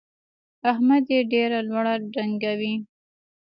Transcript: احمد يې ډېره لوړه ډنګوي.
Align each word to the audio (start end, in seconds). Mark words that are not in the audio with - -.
احمد 0.71 1.05
يې 1.13 1.19
ډېره 1.31 1.59
لوړه 1.69 1.93
ډنګوي. 2.13 2.73